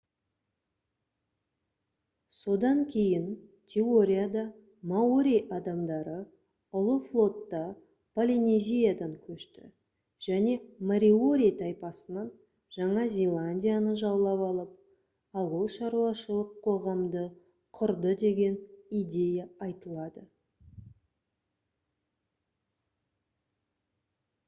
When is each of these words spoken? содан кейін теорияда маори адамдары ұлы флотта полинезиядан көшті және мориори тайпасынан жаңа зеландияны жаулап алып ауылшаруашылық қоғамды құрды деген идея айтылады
содан 2.39 2.79
кейін 2.93 3.25
теорияда 3.73 4.43
маори 4.91 5.33
адамдары 5.57 6.15
ұлы 6.79 6.95
флотта 7.09 7.59
полинезиядан 8.19 9.11
көшті 9.27 9.67
және 10.29 10.55
мориори 10.93 11.51
тайпасынан 11.61 12.33
жаңа 12.79 13.05
зеландияны 13.17 13.93
жаулап 14.03 14.43
алып 14.49 15.39
ауылшаруашылық 15.43 16.57
қоғамды 16.69 17.25
құрды 17.81 18.15
деген 18.27 18.59
идея 19.03 19.49
айтылады 19.67 20.25